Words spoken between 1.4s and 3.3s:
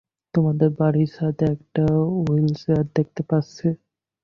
একটা উইলচেয়ার দেখতে